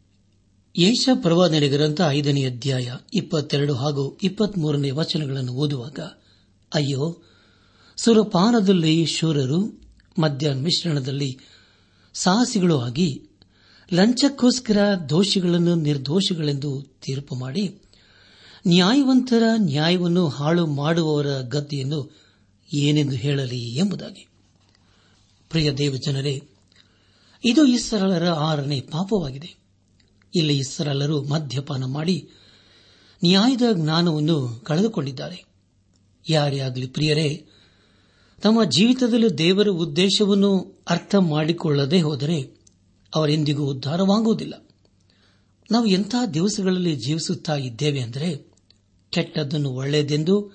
[0.78, 5.98] ಏಷ ಪ್ರವಾದನೆ ಗ್ರಂಥ ಐದನೇ ಅಧ್ಯಾಯ ಇಪ್ಪತ್ತೆರಡು ಹಾಗೂ ಇಪ್ಪತ್ಮೂರನೇ ವಚನಗಳನ್ನು ಓದುವಾಗ,
[6.74, 7.22] ಅಯ್ಯೋ,
[7.96, 9.80] ಸುರಪಾನದಲ್ಲಿ ಶೂರರು
[10.18, 11.38] ಮದ್ಯ ಮಿಶ್ರಣದಲ್ಲಿ
[12.14, 13.25] ಸಾಹಸಿಗಳು ಆಗಿ
[13.92, 17.81] ಲಂಚಕ್ಕೋಸ್ಕರ ದೋಷಿಗಳನ್ನು ನಿರ್ದೋಷಿಗಳೆಂದು ತೀರ್ಪು ಮಾಡಿ,
[18.66, 22.16] ನ್ಯಾಯವಂತರ ನ್ಯಾಯವನ್ನು ಹಾಳು ಮಾಡುವವರ ಗತಿಯನ್ನು
[22.75, 24.29] ಏನೆಂದು ಹೇಳಲಿ ಎಂಬುದಾಗಿ.
[25.51, 26.42] ಪ್ರಿಯ ದೇವಜನರೇ,
[27.44, 29.57] ಇದು ಇಸ್ಸರಳರ ಆರನೇ ಪಾಪವಾಗಿದೆ.
[30.35, 32.29] ಇಲ್ಲಿ ಇಸ್ರಾಲರು ಮದ್ಯಪಾನ ಮಾಡಿ
[33.25, 35.44] ನ್ಯಾಯದ ಜ್ಞಾನವನ್ನು ಕಳೆದುಕೊಂಡಿದ್ದಾರೆ.
[36.29, 37.46] ಯಾರೇ ಆಗಲಿ ಪ್ರಿಯರೇ,
[38.42, 42.55] ತಮ್ಮ ಜೀವಿತದಲ್ಲಿ ದೇವರ ಉದ್ದೇಶವನ್ನು ಅರ್ಥ ಮಾಡಿಕೊಳ್ಳದೆ ಹೋದರೆ
[43.16, 44.66] ಅವರೆಂದಿಗೂ ಉದ್ಧಾರವಾಗುವುದಿಲ್ಲ
[45.70, 48.52] ನಾವು ಎಂತಹ ದಿವಸಗಳಲ್ಲಿ ಜೀವಿಸುತ್ತಾ ಇದ್ದೇವೆ ಅಂದರೆ,
[49.11, 50.52] ಕೆಟ್ಟದ್ದನ್ನು ಒಳ್ಳೆಯದೆಂದು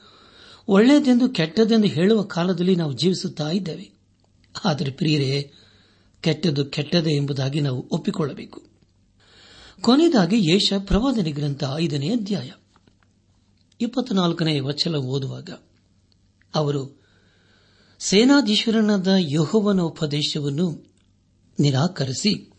[0.67, 3.91] ಒಳ್ಳೆಯದೆಂದು ಕೆಟ್ಟದೆಂದು ಹೇಳುವ ಕಾಲದಲ್ಲಿ ನಾವು ಜೀವಿಸುತ್ತಾ ಇದ್ದೇವೆ.
[4.65, 5.52] ಆದರೆ ಪ್ರಿಯರೇ,
[6.21, 8.63] ಕೆಟ್ಟದ್ದು ಕೆಟ್ಟದೆ ಎಂಬುದಾಗಿ ನಾವು ಒಪ್ಪಿಕೊಳ್ಳಬೇಕು.
[9.82, 12.52] ಕೊನೆಯದಾಗಿ ಯೇಷ ಪ್ರವಾದನೆ ಗ್ರಂಥ ಐದನೇ ಅಧ್ಯಾಯ.
[13.82, 15.50] ಇಪ್ಪತ್ನಾಲ್ಕನೇ ವಚನ ಓದುವಾಗ,
[16.56, 17.02] ಅವರು,
[18.00, 20.95] ಸೇನಾಧೀಶ್ವರನಾದ ಯಹೋವನ ಉಪದೇಶವನ್ನು
[21.60, 22.50] ನಿರಾಕರಿಸಿ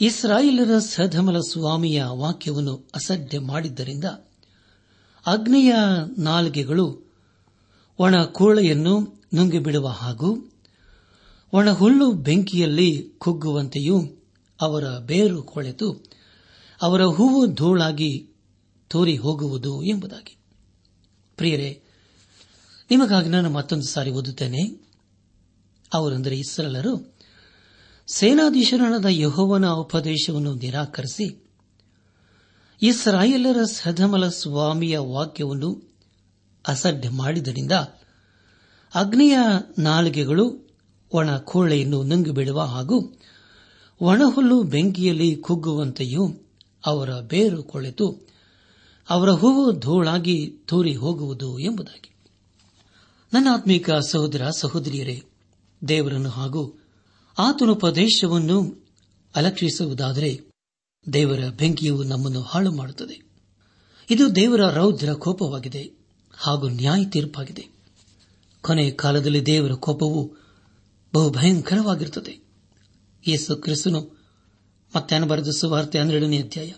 [0.00, 4.04] ಇಸ್ರಾಯೇಲರ ಸಧಮಲ ಸ್ವಾಮಿಯ ವಾಕ್ಯವನ್ನು ಅಸಡ್ಡೆ ಮಾಡಿದ್ದರಿಂದ
[5.26, 5.74] ಅಗ್ನಿಯ
[6.18, 7.12] ನಾಲ್ಗೆಗಳು
[7.98, 10.52] ಒಣ ಕೂಳೆಯನ್ನು ನುಂಗಿಬಿಡುವ ಹಾಗೂ
[11.52, 14.24] ಒಣ ಹುಲ್ಲು ಬೆಂಕಿಯಲ್ಲಿ ಕುಗ್ಗುವಂತೆಯೂ
[14.60, 16.04] ಅವರ ಬೇರು ಕೊಳೆತು
[16.82, 18.28] ಅವರ ಹೂವು ಧೂಳಾಗಿ
[18.88, 20.36] ತೋರಿ ಹೋಗುವುದು ಎಂಬುದಾಗಿ.
[21.36, 21.82] ಪ್ರಿಯರೇ,
[22.90, 24.86] ನಿಮಗಾಗಿ ನಾನು ಮತ್ತೊಂದು ಸಾರಿ ಓದುತ್ತೇನೆ.
[25.94, 27.11] ಅವರೆಂದರೆ ಇಸ್ರಲರು
[28.06, 31.44] ಸೇನಾಧೀಶರಣದ ಯಹೋವನ ಉಪದೇಶವನ್ನು ನಿರಾಕರಿಸಿ
[32.82, 35.92] ಇಸ್ರಾಯೇಲರ ಸದಮಲ ಸ್ವಾಮಿಯ ವಾಕ್ಯವನ್ನು
[36.68, 37.72] ಅಸಡ್ಡೆ ಮಾಡಿದ್ದರಿಂದ
[38.94, 39.38] ಅಗ್ನಿಯ
[39.78, 40.76] ನಾಲಿಗೆಗಳು,
[41.12, 43.18] ಒಣ ಕೋಳೆಯನ್ನು ನುಂಗಿಬಿಡುವ ಹಾಗೂ
[44.00, 46.50] ಒಣಹುಲ್ಲು ಬೆಂಕಿಯಲ್ಲಿ ಕುಗ್ಗುವಂತೆಯೂ
[46.86, 48.28] ಅವರ ಬೇರು ಕೊಳೆತು,
[49.10, 52.14] ಅವರ ಹೂವು ಧೂಳಾಗಿ ತೂರಿ ಹೋಗುವುದು ಎಂಬುದಾಗಿ.
[53.32, 55.22] ನನ್ನ ಆತ್ಮೀಕ ಸಹೋದರ ಸಹೋದರಿಯರೇ,
[55.88, 56.81] ದೇವರನ್ನು ಹಾಗೂ
[57.42, 58.86] ಆತನುಪದೇಶವನ್ನು
[59.36, 60.40] ಅಲಕ್ಷಿಸುವುದಾದರೆ
[61.12, 63.22] ದೇವರ ಬೆಂಕಿಯು ನಮ್ಮನ್ನು ಹಾಳು ಮಾಡುತ್ತದೆ.
[64.10, 65.90] ಇದು ದೇವರ ರೌದ್ರ ಕೋಪವಾಗಿದೆ
[66.34, 67.68] ಹಾಗೂ ನ್ಯಾಯ ತೀರ್ಪಾಗಿದೆ.
[68.60, 70.36] ಕೊನೆಯ ಕಾಲದಲ್ಲಿ ದೇವರ ಕೋಪವು
[71.14, 72.42] ಬಹು ಭಯಂಕರವಾಗಿರುತ್ತದೆ
[73.28, 74.22] ಯೇಸು ಕ್ರಿಸ್ತನು
[74.96, 76.72] ಮತ್ತೆ ಬರೆದ ಸುವಾರ್ತೆ ಹನ್ನೆರಡನೇ ಅಧ್ಯಾಯ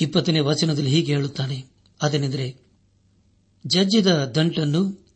[0.00, 1.64] ಇಪ್ಪತ್ತನೇ ವಚನದಲ್ಲಿ ಹೀಗೆ ಹೇಳುತ್ತಾನೆ,
[2.02, 2.56] ಅದನೆಂದರೆ,
[3.66, 5.06] ಜಜ್ಜಿದ ದಂಟನ್ನು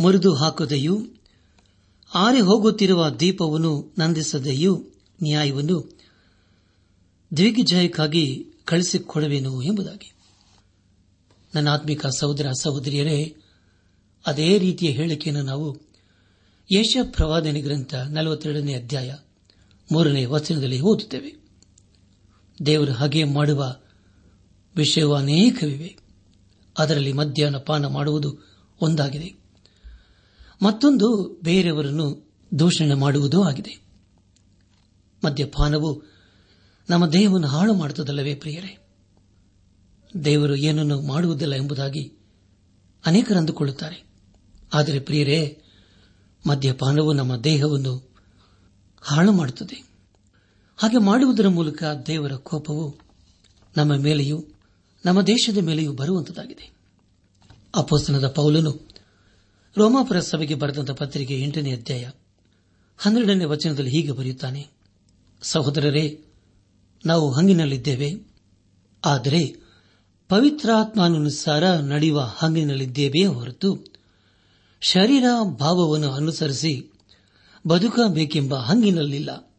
[0.00, 1.06] ಮುರಿದು ಹಾಕದೆಯೂ
[2.14, 4.76] ಆರಿ ಹೋಗುತ್ತಿರುವ ದೀಪವನ್ನು ನಂದಿಸದೆಯೂ
[5.22, 5.98] ನ್ಯಾಯವನ್ನು
[7.36, 10.12] ದಿಗ್ವಿಜಯಕ್ಕಾಗಿ ಕಳಿಸಿಕೊಡುವೆನು ಎಂಬುದಾಗಿ.
[11.54, 13.36] ನನ್ನ ಆತ್ಮಿಕ ಸಹೋದರ ಸಹೋದರಿಯರೇ,
[14.26, 15.76] ಅದೇ ರೀತಿಯ ಹೇಳಿಕೆಯನ್ನು ನಾವು
[16.72, 19.14] ಯಶ ಪ್ರವಾದನೆ ಗ್ರಂಥ ನಲವತ್ತೆರಡನೇ ಅಧ್ಯಾಯ
[19.92, 21.34] ಮೂರನೇ ವಚನದಲ್ಲಿ ಓದುತ್ತೇವೆ.
[22.66, 23.76] ದೇವರು ಹಾಗೆ ಮಾಡುವ
[24.76, 25.96] ವಿಷಯವು ಅನೇಕವಿವೆ.
[26.78, 28.38] ಅದರಲ್ಲಿ ಮಧ್ಯಾಹ್ನ ಪಾನ ಮಾಡುವುದು
[28.80, 29.45] ಒಂದಾಗಿದೆ.
[30.62, 33.86] ಮತ್ತೊಂದು ಬೇರೆಯವರನ್ನು ದೂಷಣೆ ಮಾಡುವುದೂ ಆಗಿದೆ.
[35.24, 36.02] ಮದ್ಯಪಾನವು
[36.90, 38.78] ನಮ್ಮ ದೇಹವನ್ನು ಹಾಳು ಮಾಡುತ್ತದಲ್ಲವೇ ಪ್ರಿಯರೇ?
[40.24, 42.12] ದೇವರು ಏನನ್ನು ಮಾಡುವುದಿಲ್ಲ ಎಂಬುದಾಗಿ
[43.06, 44.06] ಅನೇಕರು ಅಂದುಕೊಳ್ಳುತ್ತಾರೆ
[44.74, 45.62] ಆದರೆ ಪ್ರಿಯರೇ,
[46.46, 48.14] ಮದ್ಯಪಾನವು ನಮ್ಮ ದೇಹವನ್ನು
[49.02, 49.88] ಹಾಳು ಮಾಡುತ್ತದೆ.
[50.76, 52.96] ಹಾಗೆ ಮಾಡುವುದರ ಮೂಲಕ ದೇವರ ಕೋಪವು
[53.76, 54.44] ನಮ್ಮ ಮೇಲೆಯೂ,
[55.04, 56.76] ನಮ್ಮ ದೇಶದ ಮೇಲೆಯೂ ಬರುವಂತದಾಗಿದೆ.
[57.74, 58.85] ಅಪೋಸ್ತನದ ಪೌಲನು
[59.76, 62.10] ರೋಮಾಪುರ ಸಭೆಗೆ ಬರೆದಂತ ಪತ್ರಿಕೆ ಎಂಟನೇ ಅಧ್ಯಾಯ
[62.98, 64.66] ಹನ್ನೆರಡನೇ ವಚನದಲ್ಲಿ ಹೀಗೆ ಬರೆಯುತ್ತಾನೆ.
[65.42, 66.24] ಸಹೋದರರೇ,
[67.06, 68.34] ನಾವು ಹಂಗಿನಲ್ಲಿದ್ದೇವೆ.
[69.04, 69.54] ಆದರೆ
[70.28, 73.84] ಪವಿತ್ರಾತ್ಮಾನುಸಾರ ನಡೆಯುವ ಹಂಗಿನಲ್ಲಿದ್ದೇವೆ ಹೊರತು
[74.80, 75.24] ಶರೀರ
[75.58, 76.92] ಭಾವವನ್ನು ಅನುಸರಿಸಿ
[77.66, 79.54] ಬದುಕಬೇಕೆಂಬ ಹಂಗಿನಲ್ಲಿಲ್ಲ.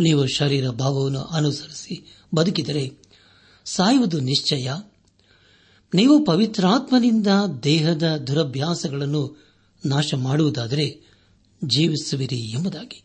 [0.00, 2.98] ನೀವು ಶರೀರ ಭಾವವನ್ನು ಅನುಸರಿಸಿ ಬದುಕಿದರೆ
[3.64, 4.68] ಸಾಯುವುದು ನಿಶ್ಚಯ.
[5.96, 7.26] ನೀವು ಪವಿತ್ರಾತ್ಮನಿಂದ
[7.62, 9.44] ದೇಹದ ದುರಭ್ಯಾಸಗಳನ್ನು
[9.86, 11.00] ನಾಶ ಮಾಡುವುದಾದರೆ
[11.64, 13.04] ಜೀವಿಸುವಿರಿ ಎಂಬುದಾಗಿ.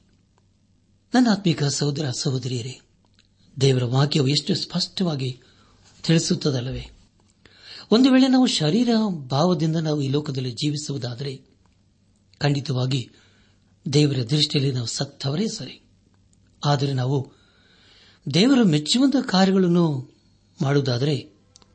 [1.13, 2.79] ನನ್ನ ಆತ್ಮಿಕ ಸಹೋದರ ಸಹೋದರಿಯರೇ,
[3.61, 5.41] ದೇವರ ವಾಕ್ಯವು ಎಷ್ಟು ಸ್ಪಷ್ಟವಾಗಿ
[6.03, 6.85] ತಿಳಿಸುತ್ತದಲ್ಲವೇ?
[7.91, 8.89] ಒಂದು ವೇಳೆ ನಾವು ಶರೀರ
[9.27, 11.41] ಭಾವದಿಂದ ನಾವು ಈ ಲೋಕದಲ್ಲಿ ಜೀವಿಸುವುದಾದರೆ,
[12.37, 13.09] ಖಂಡಿತವಾಗಿ
[13.93, 15.81] ದೇವರ ದೃಷ್ಟಿಯಲ್ಲಿ ನಾವು ಸತ್ತವರೇ ಸರಿ.
[16.65, 17.31] ಆದರೆ ನಾವು
[18.33, 20.15] ದೇವರ ಮೆಚ್ಚುವಂತಹ ಕಾರ್ಯಗಳನ್ನು
[20.61, 21.30] ಮಾಡುವುದಾದರೆ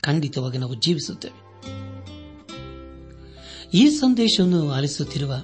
[0.07, 1.47] ಖಂಡಿತವಾಗಿ ನಾವು ಜೀವಿಸುತ್ತೇವೆ.
[3.75, 5.35] ಈ ಸಂದೇಶವನ್ನು ಆಲಿಸುತ್ತಿರುವ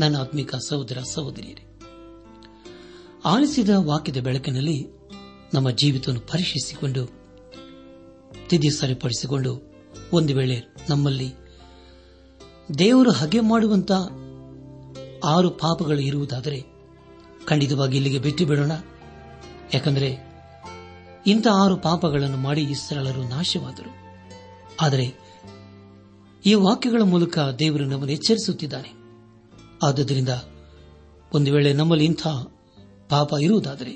[0.00, 1.80] ನನ್ನ ಆತ್ಮಿಕ ಸಹೋದರ ಸಹೋದರಿಯರೇ,
[3.24, 4.86] ಆಲಿಸಿದ ವಾಕ್ಯದ ಬೆಳಕಿನಲ್ಲಿ
[5.54, 7.06] ನಮ್ಮ ಜೀವಿತವನ್ನು ಪರೀಕ್ಷಿಸಿಕೊಂಡು,
[8.48, 9.74] ತಿದ್ದಿ ಸರಿಪಡಿಸಿಕೊಂಡು
[10.12, 11.34] ಒಂದು ವೇಳೆ ನಮ್ಮಲ್ಲಿ
[12.78, 13.92] ದೇವರು ಹಗೆ ಮಾಡುವಂತ
[15.24, 16.64] ಆರು ಪಾಪಗಳು ಇರುವುದಾದರೆ
[17.44, 18.72] ಖಂಡಿತವಾಗಿ ಇಲ್ಲಿಗೆ ಬಿಟ್ಟು ಬಿಡೋಣ.
[19.74, 20.33] ಯಾಕಂದರೆ
[21.26, 23.94] ಇಂಥ ಆರು ಪಾಪಗಳನ್ನು ಮಾಡಿ ಇಸ್ರಾಳರು ನಾಶವಾದರು.
[24.80, 25.14] ಆದರೆ
[26.46, 28.92] ಈ ವಾಕ್ಯಗಳ ಮೂಲಕ ದೇವರು ನಮ್ಮನ್ನು ಎಚ್ಚರಿಸುತ್ತಿದ್ದಾನೆ.
[29.86, 30.28] ಆದ್ದರಿಂದ
[31.34, 32.26] ಒಂದು ವೇಳೆ ನಮ್ಮಲ್ಲಿ ಇಂಥ
[33.08, 33.90] ಪಾಪ ಇರುವುದಾದರೆ,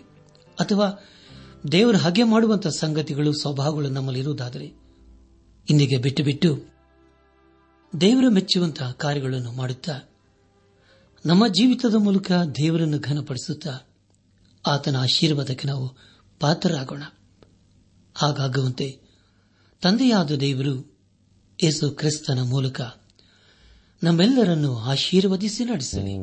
[0.60, 1.04] ಅಥವಾ
[1.72, 4.72] ದೇವರು ಹಾಗೆ ಮಾಡುವಂತಹ ಸಂಗತಿಗಳು, ಸ್ವಭಾವಗಳು ನಮ್ಮಲ್ಲಿ ಇರುವುದಾದರೆ,
[5.70, 6.64] ಇಂದಿಗೆ ಬಿಟ್ಟು ಬಿಟ್ಟು
[8.00, 10.00] ದೇವರು ಮೆಚ್ಚುವಂತಹ ಕಾರ್ಯಗಳನ್ನು ಮಾಡುತ್ತಾ,
[11.26, 13.70] ನಮ್ಮ ಜೀವಿತದ ಮೂಲಕ ದೇವರನ್ನು ಘನಪಡಿಸುತ್ತಾ
[14.66, 15.96] ಆತನ ಆಶೀರ್ವಾದಕ್ಕೆ ನಾವು
[16.40, 17.02] ಪಾತ್ರರಾಗೋಣ.
[18.18, 18.88] ಹಾಗಾಗುವಂತೆ
[19.82, 20.74] ತಂದೆಯಾದ ದೇವರು
[21.58, 22.80] ಯೇಸು ಕ್ರಿಸ್ತನ ಮೂಲಕ
[24.02, 26.14] ನಮ್ಮೆಲ್ಲರನ್ನು ಆಶೀರ್ವದಿಸಿ ನಡೆಸಲಿ.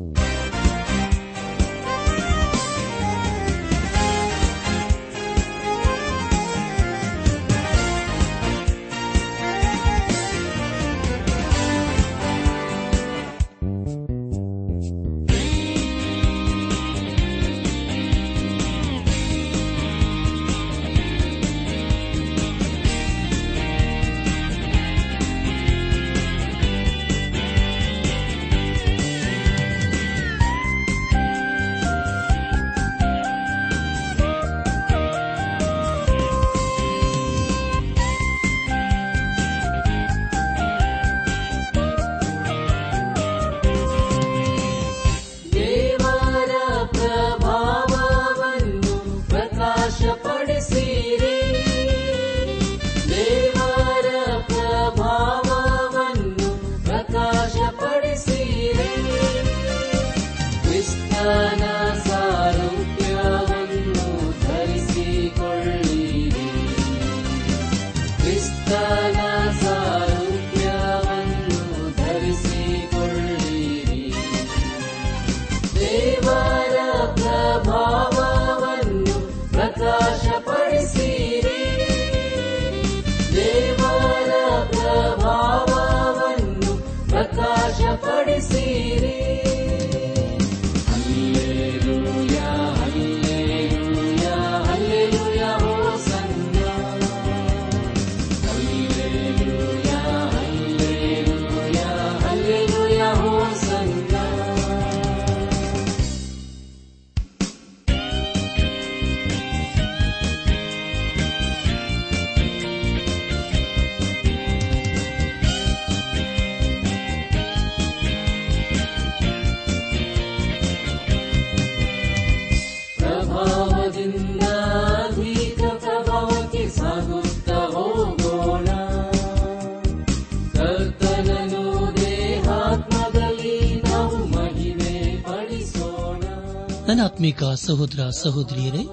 [136.88, 138.84] ನನ್ನ ಆತ್ಮಿಕ ಸಹೋದರ ಸಹೋದರಿಯರೇ,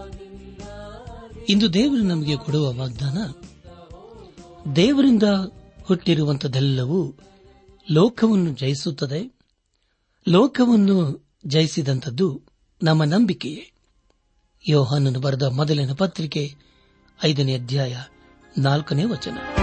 [1.49, 3.17] ಇಂದು ದೇವರು ನಮಗೆ ಕೊಡುವ ವಾಗ್ದಾನ,
[4.75, 5.23] ದೇವರಿಂದ
[5.83, 7.13] ಹುಟ್ಟಿರುವಂತದೆಲ್ಲವೂ
[7.91, 9.37] ಲೋಕವನ್ನು ಜಯಿಸುತ್ತದೆ.
[10.27, 12.41] ಲೋಕವನ್ನು ಜಯಿಸಿದಂಥದ್ದು
[12.83, 13.71] ನಮ್ಮ ನಂಬಿಕೆಯೇ.
[14.67, 16.55] ಯೋಹಾನನು ಬರೆದ ಮೊದಲಿನ ಪತ್ರಿಕೆ
[17.23, 17.97] ಐದನೇ ಅಧ್ಯಾಯ
[18.57, 19.62] ನಾಲ್ಕನೇ ವಚನ.